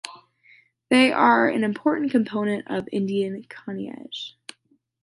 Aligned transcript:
They 0.89 1.11
are 1.11 1.47
an 1.47 1.63
important 1.63 2.09
component 2.09 2.65
of 2.71 2.89
Indian 2.91 3.43
coinage. 3.47 4.35